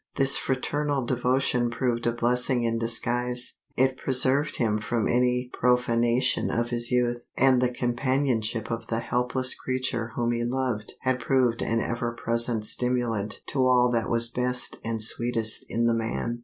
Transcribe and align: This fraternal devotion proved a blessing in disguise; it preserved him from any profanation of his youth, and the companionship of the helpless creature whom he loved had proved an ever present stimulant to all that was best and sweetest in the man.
This 0.15 0.35
fraternal 0.35 1.05
devotion 1.05 1.69
proved 1.69 2.07
a 2.07 2.11
blessing 2.11 2.63
in 2.63 2.79
disguise; 2.79 3.57
it 3.77 3.97
preserved 3.97 4.55
him 4.55 4.79
from 4.79 5.07
any 5.07 5.51
profanation 5.53 6.49
of 6.49 6.71
his 6.71 6.89
youth, 6.89 7.27
and 7.37 7.61
the 7.61 7.69
companionship 7.69 8.71
of 8.71 8.87
the 8.87 9.01
helpless 9.01 9.53
creature 9.53 10.13
whom 10.15 10.31
he 10.31 10.43
loved 10.43 10.93
had 11.01 11.19
proved 11.19 11.61
an 11.61 11.81
ever 11.81 12.13
present 12.13 12.65
stimulant 12.65 13.41
to 13.45 13.59
all 13.67 13.91
that 13.91 14.09
was 14.09 14.27
best 14.27 14.77
and 14.83 15.03
sweetest 15.03 15.67
in 15.69 15.85
the 15.85 15.93
man. 15.93 16.39